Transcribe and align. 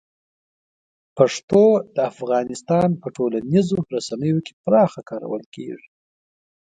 پښتو 1.17 1.63
د 1.95 1.97
افغانستان 2.11 2.89
په 3.01 3.07
ټولنیزو 3.15 3.77
رسنیو 3.95 4.37
کې 4.45 4.53
پراخه 4.65 5.01
کارول 5.09 5.43
کېږي. 5.55 5.89